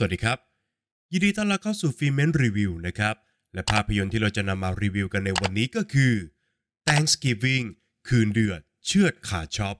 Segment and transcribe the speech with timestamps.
[0.00, 0.38] สวัสดีครับ
[1.12, 3.14] ยินดีต้อนรับเข้าสู่ฟิเมนรีวิวนะครับ
[3.54, 6.14] และภาพยนตร์ที่เราจะนำมารีวิวกันในวันนี้ก็คือ
[6.88, 7.66] Thanksgiving
[8.08, 9.76] คืนเดือด เชือดขาช็อป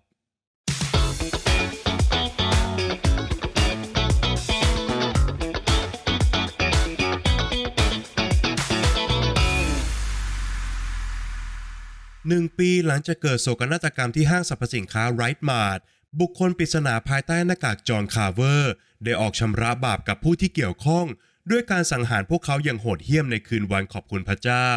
[12.29, 15.81] หนึ่งปีหลังจากเกิดโศกนาฏกรรมที่ห้างสรรพสินค้าไรท์มาร์ท
[16.21, 18.75] บุคคลปริศนาภายใต้หน้ากากจอห์นคาร์เวอร์
[19.05, 21.07] ได้ออกชำระบาปกับผู้ที่เกี่ยวข้อง
[21.51, 24.69] ด้วยการสังหารพวกเขาอย่างโหดเหี้ยมในคืนวันขอบคุณพระเจ้า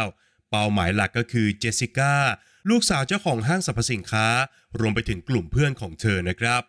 [0.49, 2.15] เป้าหมายหลักก็คือเจสสิก้า
[2.69, 4.27] ลูกสาวเจ้าของห้างสรรพสินค้า
[4.79, 6.61] รวมไปถึงกลุ่มเพื่อนของเธอนะครับ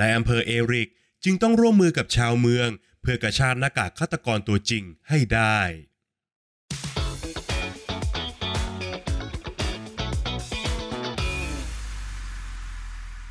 [0.00, 0.90] นายอำเภอเอริก
[1.24, 2.68] จึงต้องร่วมมือกับชาวเมือง
[3.02, 5.58] เพื่อกระชากหน้ากากฆาตกรตัวจริงให้ได้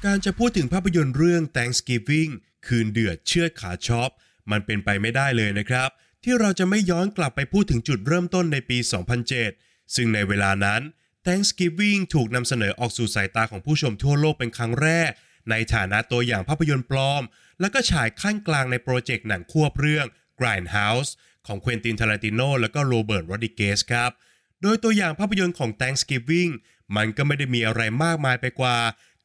[0.05, 2.31] การจะพูดถึงภาพยนตร์เรื่อง Thanksgiving
[2.67, 4.09] คืนเดือดเชือดขาช็อป
[4.51, 5.89] มันเป็นไปไม่ได้เลยนะครับ
[6.23, 8.77] ที่เราจะไม่ย้อนกลับไปพูดถึงจุดเริ่มต้นในปี
[9.35, 10.81] 2007 ซึ่งในเวลานั้น
[11.25, 15.11] Thanksgiving ถูกนำเสนอออกสู่สายตาของผู้ชมทั่วโลกเป็นครั้งแรก
[15.49, 17.23] ในฐานะตัวอย่างภาพยนตร์ปลอม
[17.59, 20.05] แล้วก็ฉายคั่นกลางในโปรเจกต์หนังควบเรื่อง
[20.39, 21.11] Grindhouse
[21.47, 24.11] ของเควินตินทาราติโนและก็โรเบิร์ตโรดิเกสครับ
[24.61, 26.51] โดยตัวอย่างภาพยนตร์ของ Thanksgiving
[26.95, 28.77] มันก็ไม่ได้มีอะไรมากมายไปกว่า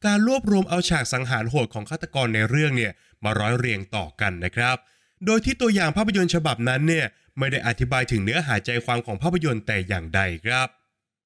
[0.05, 2.91] การรวบรวมเอาฉากสังหารโหดของฆาตกรในเรื่องเนี่ย
[3.25, 4.77] มาร้อยเรียงต่อกันนะครับ
[5.25, 7.05] โดยที่ตัวอย่างภาพยนตร์ฉบับนั้นเนี่ย
[7.39, 10.67] ไม่ได้อธิบายถึงเนื้อหาใจความของภาพยนตร์แต่อย่างใดครับ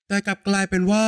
[0.07, 1.07] แต่กลับกลายเป็นว่า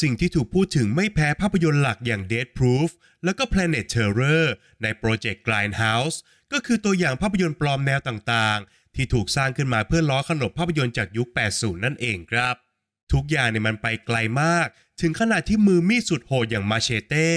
[0.00, 2.90] สิ่งที่ถูกพูดถึงไม่แพ้ภาพยนตร์หลักอย่าง Dead Proof
[3.24, 4.44] แล้วก็ Planet Terror
[4.82, 6.16] ในโปรเจกต์ Grindhouse
[6.52, 12.54] ก็คือตัวอย่างภาพยนตร์ปลอมแนวต่างๆ ที่ถูกสร้างขึ้นมาเพื่อล้อขนบภาพยนตร์จากยุค 80 นั่นเองครับ
[13.12, 14.68] ทุกอย่างเนี่ยมันไปไกลมาก
[15.00, 17.28] ถึงขนาดที่มือมีดสุดโหดอย่างมาเชเต้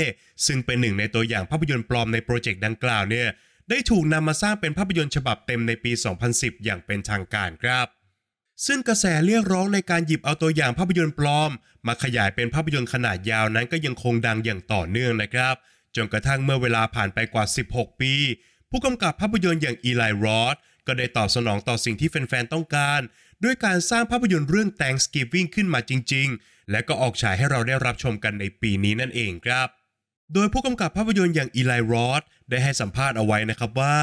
[0.46, 3.28] ซึ่งเป็นหนึ่งในตัวอย่างภาพยนตร์ปลอมในโปรเจกต์ดังกล่าวเนี่ย
[3.70, 5.92] ได้ถูกนำมาสร้างเป็นภาพยนตร์ฉบับเต็มในปี
[6.28, 7.88] 2010 อย่างเป็นทางการครับ
[8.66, 11.52] ซึ่งกระแสเรียกร้องในการหยิบเอาตัวอย่างภาพยนตร์ปลอม
[11.88, 15.56] มาขยายเป็นภาพยนตร์ขนาดยาวนั้นก็ยังคงดังอย่างต่อเนื่องนะครับ
[15.96, 18.14] จนกระทั่งเมื่อเวลาผ่านไปกว่า 16 ปี
[18.70, 20.56] ผู้กำกับภาพยนตร์อย่างอีไลรอด
[20.88, 23.02] ก็ได้ตอบสนองต่อสิ่งที่แฟนๆต้องการ
[23.44, 29.68] ด้วยการสร้างภาพยนตร์เรื่อง Thanksgiving ขึ้นมาจริง ๆ และก็ออกฉายให้เราได้รับชมกันในปีนี้นั่นเองครับ
[30.34, 33.98] โดยผู้กำกับภาพยนตร์อย่างอีไลรอดได้ให้สัมภาษณ์เอาไว้นะครับว่า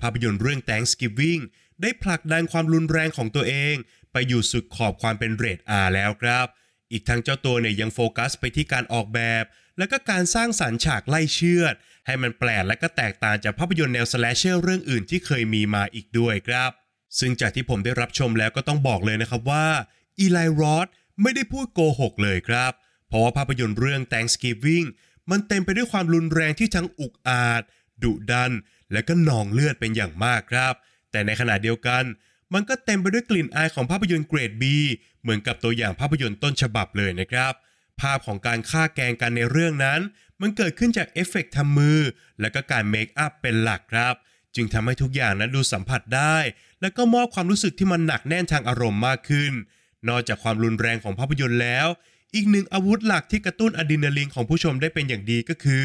[0.00, 1.42] ภาพยนตร์เรื่อง Thanksgiving
[1.82, 3.74] ได้ผลักดันความรุนแรงของตัวเอง
[4.12, 6.46] ไปอยู่สุดขอบความเป็นเรท R แล้วครับ
[6.92, 9.44] อีกทั้งเจ้าตัวเนี่ยยังโฟกัสไปที่การออกแบบ
[9.78, 11.74] และก็การสร้างสรรค์ฉากไล่เชือด
[12.06, 16.70] ให้มันแปลกและก็แตกต่างจากภาพยนตร์แนวสแลชเชอร์เรื่องอื่นที่เคยมีมาอีกด้วยครับ
[17.18, 19.66] ซึ่งจากที่ผมได้รับชมแล้วก็ต้องบอกเลยนะครับว่า
[20.18, 20.86] อีไลรอด
[21.22, 22.72] ไม่ได้พูดโกหกเลยครับ
[23.08, 24.86] เพราะว่าภาพยนตร์เรื่อง Thanksgiving
[25.30, 27.62] มันเต็มไปด้วยความรุนแรงที่ทั้งอุกอาจ
[28.02, 28.52] ดุดัน
[28.92, 30.74] และก็นองเลือดเป็นอย่างมากครับ
[31.10, 32.04] แต่ในขณะเดียวกัน
[32.54, 34.64] มันก็เต็มไปด้วยกลิ่นอายของภาพยนตร์เกรด B
[35.22, 37.52] เหมือนกับตัวอย่างภาพยนตร์ต้นฉบับเลยนะครับ
[38.00, 40.00] ภาพของการฆ่าแกงกันในเรื่องนั้น
[40.40, 42.00] มันเกิดขึ้นจากเอฟเฟกต์ทำมือ
[42.40, 44.14] และก็การ makeup เป็นหลักครับ
[44.56, 46.36] จึงทำให้ทุกอย่างนั้นดูสัมผัสได้
[46.80, 49.52] และก็มอบความรู้สึกที่มันหนักแน่นทางอารมณ์มากขึ้น
[50.08, 51.86] นอกจากความรุนแรงของภาพยนตร์แล้ว
[52.34, 55.84] อีกหนึ่งอาวุธหลักที่กระตุ้นอะดรีนาลีนของผู้ชมได้เป็นอย่างดีก็คือ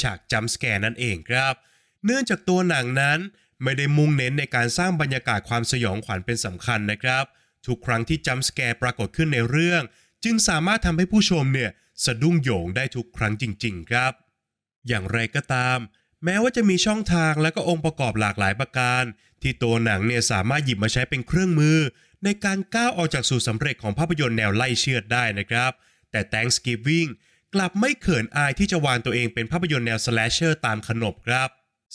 [0.00, 1.54] ฉาก jump scare นั่นเองครับ
[2.04, 3.18] เนื่องจากตัวหนังนั้น
[3.62, 7.24] ไม่ได้มุ่งเน้นในการสร้างบรรยากาศความสยองขวัญเป็นสำคัญนะครับ
[7.66, 9.82] ทุกครั้งที่ jump scare ปรากฏขึ้นในเรื่อง
[10.24, 11.70] จึงสามารถทำให้ผู้ชมเนี่ย
[12.04, 14.12] สะดุ้งโหยงได้ทุกครั้งจริง ๆ ครับ
[14.88, 15.78] อย่างไรก็ตาม
[16.24, 19.02] แม้ว่าจะมีช่องทางและก็องค์ประกอบหลากหลายประการ
[19.42, 21.78] ที่ตัวหนังเนี่ยสามารถหยิบมาใช้เป็นเครื่องมือ
[22.24, 25.72] ในการก้าวออกจากสูตรสำเร็จของภาพยนตร์แนวไล่เชือดได้นะครับ
[26.10, 27.08] แต่ Thanksgiving
[27.54, 31.48] กลับไม่เขินอายที่จะวางตัวเองเป็นภาพยนตร์แนว slasher ตามขนบครับ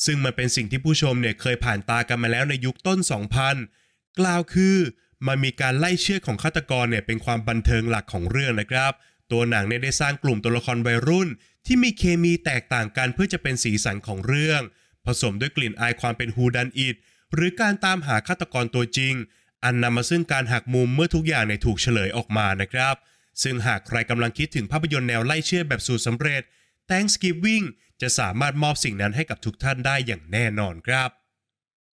[0.06, 3.00] ซึ่งมันเป็นสิ่งที่ผู้ชมเนี่ยเคยผ่านตากันมาแล้วในยุคต้น
[3.60, 4.78] 2000 กล่าวคือ
[5.28, 8.92] มันมีการไล่เชือดของฆาตกรเนี่ยเป็นความบันเทิงหลักของเรื่องนะครับ
[9.32, 11.28] ตัวหนังเนี่ยได้สร้างกลุ่มตัวละครวัยรุ่น
[11.72, 14.62] ที่มีเคมีแตกต่างกันเพื่อจะเป็นสีสันของเรื่อง
[15.06, 16.96] ผสมด้วยกลิ่นอายความเป็นฮูดันอิด
[17.34, 19.14] หรือการตามหาฆาตกรตัวจริง
[19.64, 22.96] อันนำมาซึ่งการหักมุมเมื่อทุกอย่างในถูกเฉลยออกมานะครับ
[23.44, 26.44] ซึ่งหากใครกำลังคิดถึงภาพยนตร์แนวไล่เชื่อแบบสูตรสำเร็จ
[26.90, 27.66] Thanksgiving
[28.02, 31.10] จะสามารถมอบสิ่งนั้นให้กับทุกท่านได้อย่างแน่นอนครับ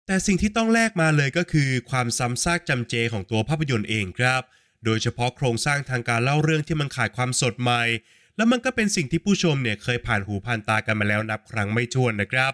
[0.07, 4.43] แต่สิ่งที่ต้องแลกมาเลยก็คือ ความซ้ำซากจำเจของตัวภาพยนตร์เองครับ
[4.85, 7.83] โดยเฉพาะโครงสร้างทางการเล่าเรื่องที่มันขาดความสดใหม่
[8.37, 12.53] และมันก็เป็นสิ่งที่ผู้ชมเนี่ยเคยผ่านหูผ่านตากันมาแล้วนับครั้งไม่ถ้วนนะครับ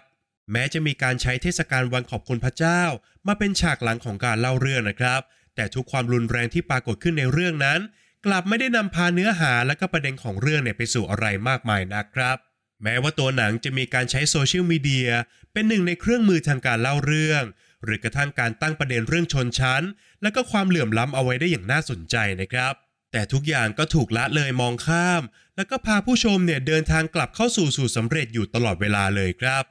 [0.51, 2.81] แม้จะมีการใช้เทศกาลวันขอบคุณพระเจ้า
[3.27, 5.21] มาเป็นฉากหลังของการเล่าเรื่องนะครับ
[5.55, 7.79] แต่ทุกความรุนแรงที่ปรากฏขึ้นในเรื่องนั้น
[8.25, 12.37] กลับไม่ได้นำพาเนื้อหาและก็ประเด็นของเรื่องเนี่ยไปสู่อะไรมากมายนะครับ
[12.83, 15.09] แม้ว่าตัวหนังจะมีการใช้โซเชียลมีเดีย
[15.53, 17.43] เป็นหนึ่งในเครื่องมือทางการเล่าเรื่อง
[17.83, 19.83] หรือกระทั่งการตั้งประเด็นเรื่องชนชั้น
[20.21, 22.73] และก็ความเหลื่อมล้ำเอาไว้ได้อย่างน่าสนใจนะครับ
[23.13, 25.21] แต่ทุกอย่างก็ถูกละเลยมองข้าม
[25.55, 29.63] แล้วก็พาผู้ชมเนี่ยเดินทางกลับเข้าสู่สูตรสำเร็จอยู่ตลอดเวลาเลยครับ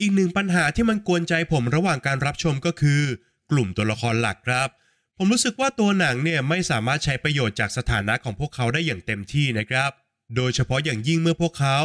[0.00, 3.02] อีกหนึ่งปัญหาที่มันกวนใจผมระหว่างการรับชมก็คือ
[3.50, 4.68] กลุ่มตัวละครหลักครับ
[5.16, 9.90] ผมรู้สึกว่าตัวหนังเนี่ยไม่สามารถใช้ประโยชน์จากสถานะของพวกเขาได้อย่างเต็มที่นะครับ
[10.36, 11.78] โดยเฉพาะอย่างยิ่งเมื่อพวกเขา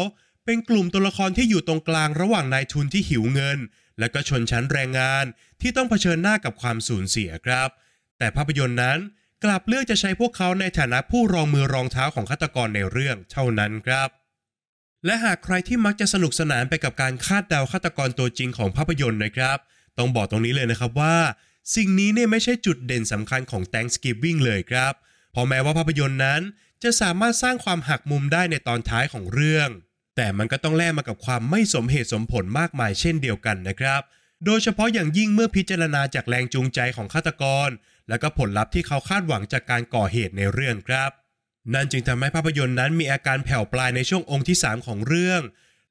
[0.45, 3.59] เป็นกลุ่มตัวละครที่อยู่ตรงกลางระหว่างนายทุนที่หิวเงิน
[3.99, 5.25] และก็ชนชั้นแรงงาน
[5.61, 7.69] ที่ต้องเผชิญหน้ากับความสูญเสียครับ
[8.17, 8.99] แต่ภาพยนตร์นั้น
[9.45, 14.09] กลับเลือกจะใช้พวกเขาในฐานะผู้รองมือรองเท้าของฆาตกรในเรื่องเท่านั้นครับ
[15.05, 19.57] และหากใครที่มักจะสนุกสนานไปกับการคาดเดาฆาตกรตัวจริงของภาพยนตร์นะครับ
[19.97, 21.17] ต้องบอกตรงนี้เลยนะครับว่า
[21.75, 24.93] สิ่งนี้เนี่ยไม่ใช่จุดเด่นสำคัญของ Thanksgiving เลยครับ
[25.31, 26.41] เพราะแม้ว่าภาพยนตร์นั้น
[26.83, 29.69] จะสามารถสร้างความหักมุมได้ในตอนท้ายของเรื่อง
[30.15, 34.01] แต่มันก็ต้องแลกมากับความไม่สมเหตุสมผลมากมายเช่นเดียวกันนะครับ
[34.45, 37.69] โดยเฉพาะอย่างยิ่งเมื่อพิจารณาจากแรงจูงใจของฆาตกร
[38.09, 41.11] และก็ผลลัพธ์ที่เขาคาดหวังจากการก่อเหตุในเรื่องครับ
[41.73, 45.41] นั่นจึงทำให้ภาพยนตร์นั้นมีอาการแผ่วปลายในช่วงองค์ที่ 3 ของเรื่อง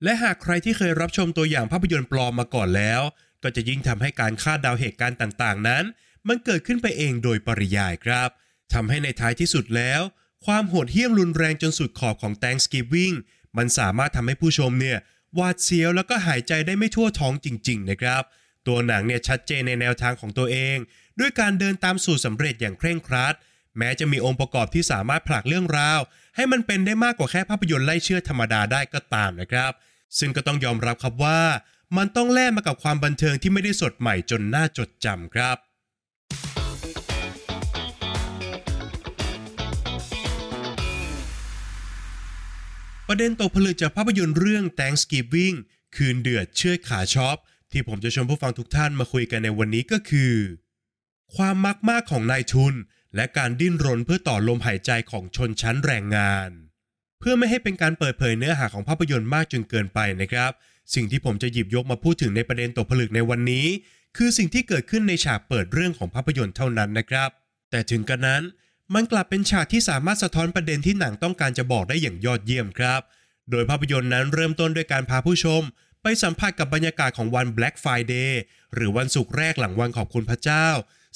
[0.05, 3.01] และหากใครที่เคยรับชมตัวอย่างภาพยนตร์ปลอมมาก่อนแล้ว
[3.43, 5.85] ก็จะยิ่งทำให้การคาดเดาเหตุการณ์ต่างๆ นั้น
[6.29, 8.29] มันเกิดขึ้นไปเองโดยปริยายครับ
[8.73, 10.01] ทำให้ในท้ายที่สุดแล้ว
[10.47, 13.15] ความโหดเหี้ยมรุนแรงจนสุดขอบของ Thanksgiving
[13.57, 14.99] มันสามารถทำให้ผู้ชมเนี่ย
[15.35, 18.23] หวาดเสียวแล้วก็หายใจได้ไม่ทั่วท้องจริง ๆ นะครับ
[18.67, 20.77] ตัวหนังเนี่ยชัดเจนในแนวทางของตัวเอง
[21.21, 23.35] ด้วยการเดินตามสูตรสำเร็จอย่างเคร่งครัด
[23.79, 26.01] แม้จะมีองค์ประกอบที่สามารถผลักเรื่องราว
[26.37, 29.73] ให้มันเป็นได้มากกว่าแค่ภาพยนตร์ไล่เชื่อธรรมดาได้ก็ตามนะครับ
[30.19, 31.41] ซึ่งก็ต้องยอมรับครับว่า
[31.97, 35.57] มันต้องแลกมากับความบันเทิงที่ไม่ได้สดใหม่จนน่าจดจำครับ
[43.09, 45.57] ประเด็นตกผลึกจากภาพยนตร์เรื่อง Thanksgiving
[45.97, 47.37] คืนเดือดเชื่อดขาช็อป
[47.73, 50.35] ที่ผมจะชวนผู้ฟังทุกท่านมาคุยกันในวันนี้ก็คือ
[51.35, 52.75] ความมักมากของนายทุน
[53.17, 56.51] และการดิ้นรนเพื่อต่อลมหายใจของชนชั้นแรงงาน
[57.21, 60.51] เพื่อไม่ให้เป็นการเปิดเผยเนื้อหาของภาพยนตร์มากจนเกินไปนะครับ
[60.95, 63.67] สิ่งที่ผมจะหยิบยกมาพูดถึงในประเด็นตกผลึกในวันนี้
[64.17, 67.31] คือสิ่งที่เกิดขึ้นในฉากเปิดเรื่องของภาพยนตร์เท่านั้นนะครับ
[67.71, 68.43] แต่ถึงกระนั้น
[68.95, 73.01] มันกลับเป็นฉากที่สามารถสะท้อนประเด็นที่หนังต้องการจะบอกได้อย่างยอดเยี่ยมครับ
[73.51, 75.63] โดยภาพยนตร์นั้นเริ่มต้นด้วยการพาผู้ชม
[76.03, 78.33] ไปสัมผัสกับบรรยากาศของวัน Black Friday
[78.75, 80.67] หรือวันศุกร์แรกหลังวันขอบคุณพระเจ้า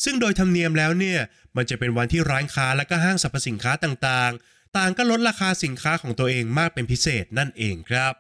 [0.05, 1.21] ซึ่งโดยธรรมเนียมแล้วเนี่ย
[1.57, 8.13] มันจะเป็นวันที่ร้านค้าและก็ห้างสรรพสินค้าต่างๆ ต่างก็ลดราคาสินค้าของตัวเองมากเป็นพิเศษนั่นเองครับ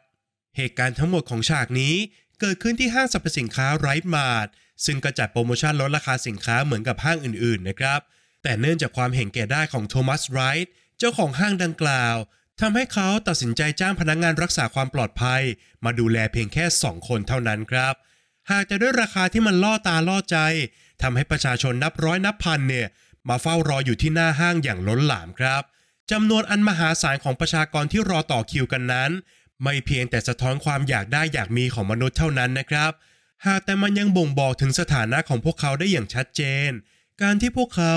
[0.56, 1.94] เหตุการณ์ทั้งหมดของฉากนี้
[2.40, 4.48] เกิดขึ้นที่ห้างสรรพสินค้าไรท์มาร์ท
[4.86, 8.00] ซึ่งก็จัดโปรโมชั่นลดราคาสินค้าเหมือนกับห้างอื่นๆนะครับ
[8.42, 12.16] แต่เนื่องจากความเห็นแก่ได้ของโทมัสไรท์เจ้าของห้างดังกล่าว
[12.60, 15.42] ทำให้เขาตัดสินใจจ้างพนักงานรักษาความปลอดภัย
[15.84, 17.94] มาดูแลเพียงแค่ 2 คนเท่านั้นครับ
[18.50, 20.38] หากจะด้วยราคาที่มันล่อตาล่อใจ
[21.02, 22.88] ทำให้ประชาชนนับร้อยนับพันเนี่ย
[23.28, 25.62] มาเฝ้ารออยู่ที่หน้าห้างอย่างล้นหลามครับ
[26.10, 29.10] จำนวนอันมหาศาลของประชากรที่รอต่อคิวกันนั้น
[29.62, 32.92] ไม่เพียงแต่สะท้อนความอยากได้อยากมีของมนุษย์เท่านั้นนะครับ
[33.46, 36.70] หากแต่มันยังบ่งบอกถึงสถานะของพวกเขาได้อย่างชัดเจน
[37.22, 37.94] การที่พวกเขา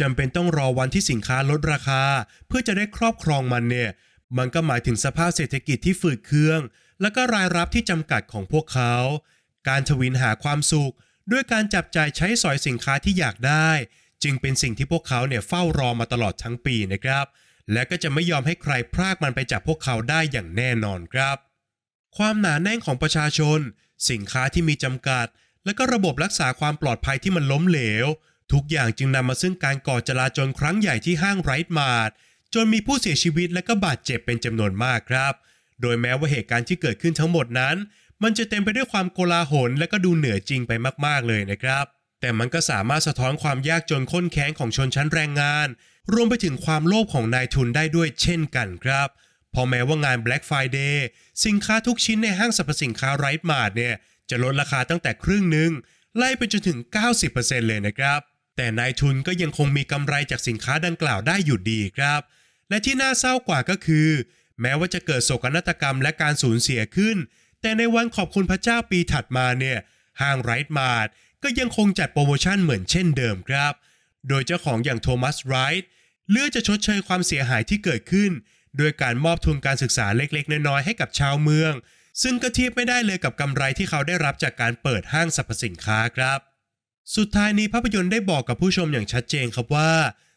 [0.00, 2.02] จำเป็นต้องรอวันที่สินค้าลดราคา
[2.46, 3.90] เพื่อจะได้ครอบครองมันเนี่ย
[4.38, 6.60] มันก็หมายถึงสภาพเศรษฐกิจที่ฝืดเคือง
[7.00, 8.94] และก็รายรับที่จำกัดของพวกเขา
[9.68, 10.94] การทวินหาความสุข
[11.30, 13.70] ด้วยการจับจ่ายใช้สอยสินค้าที่อยากได้
[14.22, 17.26] จึงเป็นสิ่งที่พวกเขาเนี่ยเฝ้ารอมาตลอดทั้งปีนะครับ
[17.72, 21.36] และก็จะไม่ยอมให้ใครพรากมันไปจากพวกเขาได้อย่างแน่นอนครับ
[22.16, 23.58] ความหนาแน่นของประชาชน
[24.10, 25.26] สินค้าที่มีจำกัด
[25.64, 28.06] และก็ระบบรักษาความปลอดภัยที่มันล้มเหลว
[28.52, 32.10] ทุกอย่างจึงนำมาซึ่งการก่อจลาจลครั้งใหญ่ที่ห้างไรท์มาร์ท
[32.54, 35.34] จนมีผู้เสียชีวิตและก็บาดเจ็บเป็นจำนวนมากครับ
[35.80, 37.76] โดยแม้ว่าเหตุการณ์ที่เกิดขึ้นทั้งหมดนั้น
[38.22, 40.72] มันจะเต็มไปด้วยความโกลาหลและก็ดูเหนือจริงไป
[41.06, 41.84] มากๆเลยนะครับ
[42.20, 45.68] แต่มันก็สามารถสะท้อนความยากจนข้นแค้นของชนชั้นแรงงาน
[46.12, 49.08] รวมไปถึงความโลภของนายทุนได้ด้วยเช่นกันครับ
[49.54, 50.96] พอแม้ว่างาน Black Friday
[51.44, 53.94] สินค้าทุกชิ้นในห้างสรรพสินค้าไรท์มาร์ทเนี่ย
[54.30, 55.70] จะลดราคาตั้งแต่ครึ่งหนึ่ง
[56.16, 56.78] ไล่ไปจนถึง
[57.22, 58.20] 90%เลยนะครับ
[58.56, 62.20] แต่นายทุนก็ยังคงมีกำไรจากสินค้าดังกล่าวได้อยู่ดีครับ
[62.68, 64.08] และที่น่าเศร้ากว่าก็คือ
[64.60, 67.16] แม้ว่าจะเกิดโศกนาฏกรรมและการสูญเสียขึ้น
[67.62, 69.78] แต่ในวันขอบคุณพระเจ้าปีถัดมาเนี่ย
[70.20, 71.08] ห้างไรท์มาร์ท
[71.42, 73.72] ก็ยังคงจัดโปรโมชั่นเหมือนเช่นเดิมครับ
[74.28, 75.88] โดยเจ้าของอย่างโทมัสไรท์
[76.30, 78.30] เลือกจะชดเชยความเสียหายที่เกิดขึ้น
[78.78, 81.72] โดยการมอบทุนการศึกษาเล็กๆ น้อยๆให้กับชาวเมือง
[82.22, 86.38] ซึ่งก็เทียบไม่ได้เลยกับกำไรที่เขาได้รับจากการเปิดห้างสรรพสินค้าครับ
[87.16, 89.92] สุดท้ายนี้ภาพยนตร์ได้บอกกับผู้ชมอย่างชัดเจนครับว่า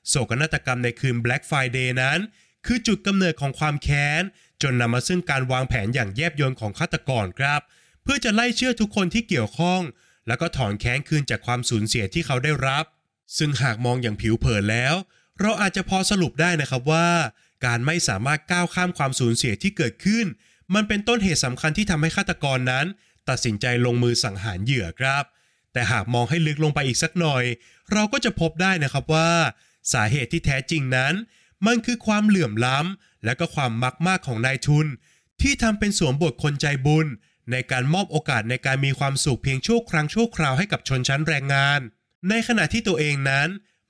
[0.08, 2.20] โศกนาฏกรรมในคืน Black Friday นั้น
[2.66, 4.24] คือจุดกำเนิดของความแค้น
[4.62, 7.62] จนนำมาซึ่งการวางแผนอย่างแยบยลของฆาตกรครับ
[8.04, 9.82] เพื่อจะไล่เชื่อทุกคนที่เกี่ยวข้อง
[10.28, 12.86] แล้วก็ถอนแค้นคืนจากความสูญเสียที่เขาได้รับ
[13.38, 14.96] ซึ่งหากมองอย่างผิวเผินแล้ว
[15.40, 17.10] เราอาจจะพอสรุปได้นะครับว่า
[17.66, 20.26] การไม่สามารถก้าวข้ามความสูญเสียที่เกิดขึ้น
[20.76, 22.86] มันเป็นต้นเหตุสำคัญที่ทำให้ฆาตกรนั้น
[23.30, 25.24] ตัดสินใจลงมือสังหารเหยื่อครับ
[25.74, 27.44] แต่หากมองให้ลึกลงไปอีกสักหน่อย
[27.94, 29.30] เราก็จะพบได้นะครับว่า
[29.94, 31.14] สาเหตุที่แท้จริงนั้น
[31.66, 34.88] มันคือความเหลื่อมล้ำ และก็ความมักมากของนายทุน
[35.42, 37.08] ที่ทำเป็นสวมบทคนใจบุญ
[37.52, 41.80] ในการมอบโอกาสในการมีความสุขเพียงชั่วครั้งชั่วคราวให้กับชนชั้นแรงงาน
[42.30, 43.48] ในขณะที่ตัวเองนั้น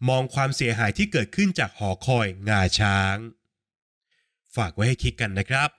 [0.10, 3.18] มองความเสียหายที่เกิดขึ้นจากหอคอยงาช้าง
[4.56, 5.70] ฝากไว้ให้คิดกันนะครับ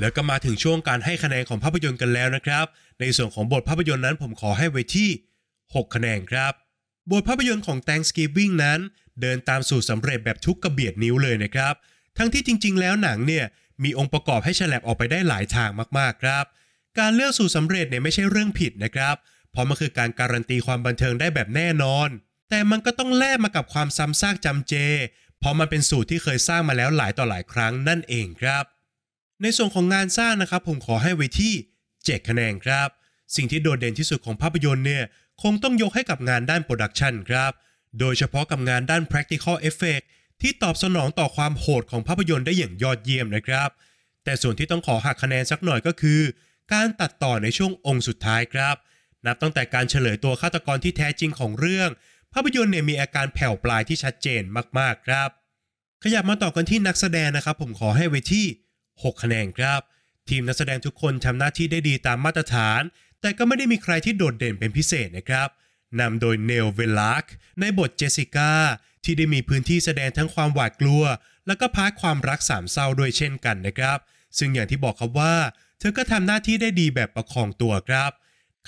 [0.00, 2.66] แล้วก็มาถึงช่วงการให้คะแนนของภาพยนตร์กันแล้วนะครับ
[3.00, 5.10] ในส่วนของบทภาพยนตร์นั้นผมขอให้ไว้ที่
[5.54, 6.52] 6 คะแนนครับ
[7.10, 8.80] บทภาพยนตร์ของ Thanksgiving นั้น
[9.20, 11.74] เดินตามสูตรสำเร็จแบบทุกกระเบียดนิ้วเลยนะครับ
[12.18, 13.44] ทั้งที่จริง ๆ แล้วหนังเนี่ย
[13.84, 16.44] มีองค์ประกอบให้ฉลับออกไปได้หลายทางมากๆครับ
[16.98, 19.16] การเลือกสูตรสำเร็จเนี่ยไม่ใช่เรื่องผิดนะครับ
[19.52, 22.08] เพราะมันคือการการันตีความบันเทิงได้แบบแน่นอน
[22.50, 24.74] แต่มันก็ต้องแลกมากับความซ้ำซากจำเจ
[25.38, 28.64] เพราะมันเป็นสูตรที่เคยสร้างมาแล้วหลายต่อหลายครั้งนั่นเองครับ
[29.42, 31.54] ในส่วนของงานสร้างนะครับผมขอให้ไว้ที่
[32.08, 32.88] 7 คะแนนครับ
[33.36, 35.04] สิ่งที่โดดเด่นที่สุดของภาพยนตร์เนี่ย
[35.42, 37.52] คงต้องยกให้กับงานด้าน production ครับ
[38.00, 40.04] โดยเฉพาะกับงานด้าน practical effect
[40.40, 43.70] ที่ตอบสนองต่อความโหดของภาพยนตร์ได้อย่างยอดเยี่ยมนะครับ
[44.24, 46.20] แต่ส่วนที่ต้องขอหักคะแนนสักหน่อยก็คือ
[46.72, 48.76] การตัดต่อในช่วงองค์สุดท้ายครับ
[49.26, 51.90] นับตั้งแต่การเฉลยตัวฆาตกรที่แท้จริงของเรื่อง
[52.32, 54.42] ภาพยนตร์เนี่ยมีอาการแผ่วปลายที่ชัดเจน
[54.78, 55.28] มากๆครับ
[56.02, 58.46] ขยับมาต่อกันที่นักแสดงนะครับ ผมขอให้ไว้ที่
[58.82, 59.80] 6 คะแนนครับ
[60.28, 62.80] ทีมนักแสดงทุกคนทำหน้าที่ได้ดีตามมาตรฐาน
[63.20, 65.48] แต่ก็ไม่ได้มีใครที่โดดเด่นเป็นพิเศษนะครับ
[66.00, 67.24] นำโดยเนลเวลัก
[67.60, 68.52] ในบทเจสสิก้า
[69.04, 71.04] ที่ได้มีพื้นที่แสดงทั้งความหวาดกลัว
[71.46, 73.98] แล้วก็ part ความรักสามเศร้าด้วยเช่นกันนะครับ
[74.38, 75.36] ซึ่งอย่างที่บอกครับว่า
[75.78, 78.10] เธอก็ทำหน้าที่ได้ดีแบบประคองตัวครับ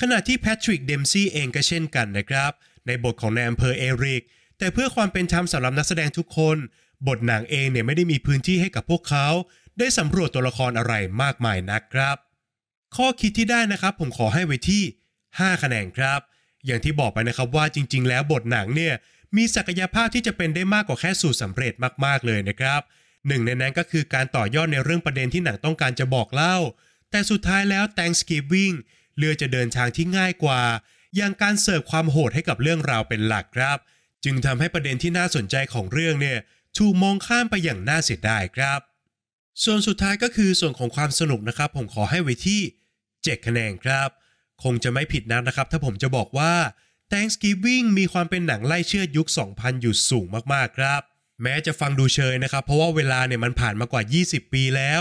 [0.01, 2.53] ขณะที่ Patrick Dempsey เองก็เช่นกันนะครับ
[2.87, 4.23] ในบทของนายอำเภอเอริก
[4.59, 6.57] แต่เพื่อความเป็นธรรมสำหรับนักแสดงทุกคน
[7.09, 9.29] บทหนังเองเนี่ยไม่ได้มีพื้นที่ให้กับพวกเขา
[9.79, 12.17] ได้สำรวจตัวละครอะไรมากมายนักครับ
[12.97, 14.83] ข้อคิดที่ได้นะครับ ผมขอให้ไว้ที่
[15.23, 16.21] 5 คะแนนครับ
[16.67, 18.95] อย่างที่บอกไปนะครับว่าจริง ๆ แล้วบทหนังเนี่ย
[19.37, 21.73] มีศักยภาพที่จะเป็นได้มากกว่าแค่สูตรสำเร็จ
[22.05, 22.81] มากๆเลยนะครับ
[23.29, 26.57] หนึ่งในนั้นก็คือการต่อยอดในเรื่องประเด็นที่หนังต้องการจะบอกเล่า
[27.11, 28.75] แต่สุดท้ายแล้ว Thanksgiving
[29.17, 30.63] เลือจะเดินทางที่ง่ายกว่า
[31.17, 33.79] อย่างการเสิร์ฟความโหดให้กับเรื่องราวเป็นหลักครับ
[34.25, 36.39] จึงทำให้ประเด็นที่น่าสนใจของเรื่องเนี่ย
[36.79, 38.81] ถูกมองข้ามไปอย่างน่าเสียดายครับ
[39.65, 42.61] ส่วนสุดท้ายก็คือส่วนของความสนุกนะครับ ผมขอให้ไว้ที่
[43.05, 44.09] 7 คะแนนครับ
[44.63, 46.55] คงจะไม่ผิดนักนะครับ ถ้าผมจะบอกว่า
[47.13, 51.01] Thanksgiving มีความเป็นหนังไล่เชือดยุค 2000 อยู่สูงมากๆครับ
[51.43, 55.01] แม้จะฟังดูเชยนะครับ เพราะว่าเวลาเนี่ยมันผ่านมากว่า 20 ปีแล้ว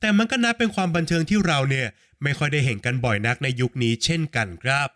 [0.00, 1.88] แต่มันก็นับเป็นความบันเทิงที่เราเนี่ย
[2.22, 4.88] ไม่ค่อยได้เห็นกันบ่อยนักในยุคนี้เช่นกันครับ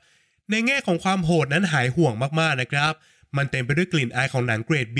[0.50, 2.92] ในแง่ของความโหดนั้นหายห่วงมากๆนะครับ
[3.36, 4.98] มันเต็มไปด้วยกลิ่นอายของหนังเกรด B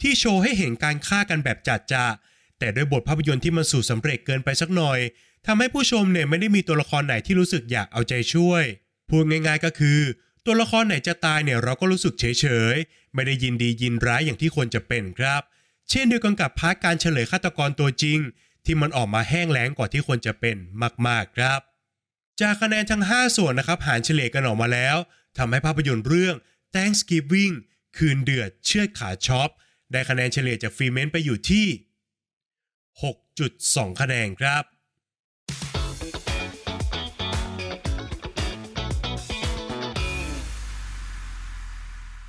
[0.00, 2.04] ที่โชว์ให้เห็นการฆ่ากันแบบจัดจ้า
[2.58, 4.98] แต่ด้วยบทภาพยนตร์ที่มันสู่สำเร็จเกินไปสักหน่อย
[5.46, 8.64] ทำให้ผู้ชมเนี่ยไม่ได้มีตัวละครไหนที่รู้สึกอยากเอาใจช่วย
[9.08, 10.00] พูดง่ายๆก็คือ
[10.46, 15.42] ตัวละครไหนจะตายเนี่ยเราก็รู้สึกเฉยๆ ไม่ได้ยินดียินร้ายอย่างที่ควรจะเป็นครับ
[15.90, 18.18] เช่นเดียวกันกับ part การเฉลยฆาตกรตัวจริง
[18.64, 20.56] ที่มันออกมาแห้งแล้งกว่าที่ควรจะเป็น
[21.06, 21.60] มากๆครับ
[22.40, 24.96] จากคะแนนทั้ง 5 ส่วนนะครับหารเฉลี่ยกันออกมาแล้ว
[25.38, 26.36] ทำให้ภาพยนตร์เรื่อง
[26.74, 27.54] Thanksgiving
[27.96, 29.48] คืนเดือดเชือดขาช็อป
[29.92, 31.66] ได้คะแนนเฉลี่ยจาก Filmment ไปอยู่ที่
[32.94, 34.64] 6.2 คะแนนครับ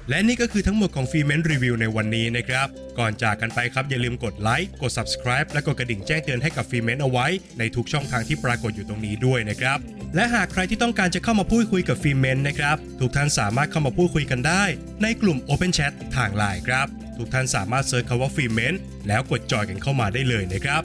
[0.10, 2.68] และนี่ก็คือทั้งหมดของฟีเมนรีวิวในวันนี้นะครับ
[3.00, 7.28] ก่อนจากกันไปครับอย่าลืมกดไลค์กด subscribe และกดกระดิ่งแจ้งเตือนให้กับฟีเมนเอาไว้
[7.60, 9.78] ในทุกช่องทางที่ปรากฏอยู่ตรงนี้ด้วยนะครับ
[10.16, 14.64] และหากใครที่ต้องการจะเข้ามาพูดคุยกับฟีเมนนะครับ ทุกท่านสามารถเข้ามาพูดคุยกันได้
[15.04, 18.74] ในกลุ่ม Open Chat ทางไลน์ครับ ทุกท่านสามารถ search คำว่า Filmment
[19.08, 20.84] แล้วกดจอยกันเข้ามาได้เลยนะครับ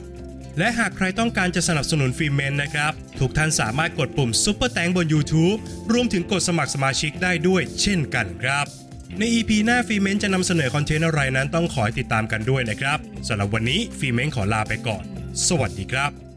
[0.57, 5.57] และหากใครต้องการจะสนับสนุน Filmment นะครับ ทุกท่านสามารถกดปุ่ม Super Thanks บน YouTube
[5.93, 8.65] รวมถึงกดสมัครสมาชิกได้ด้วยเช่นกันครับ
[9.19, 12.97] ใน EP หน้า Filmment จะนำเสนอ content อะไรนั้นต้องขอติดตามกันด้วยนะครับ
[13.27, 15.03] สำหรับวันนี้ Filmment ขอลาไปก่อน
[15.47, 16.30] สวัสดีครับ